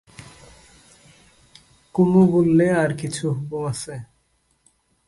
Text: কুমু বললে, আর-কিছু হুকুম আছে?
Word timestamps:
কুমু 1.95 2.21
বললে, 2.33 2.65
আর-কিছু 2.83 3.23
হুকুম 3.37 3.63
আছে? 3.65 3.95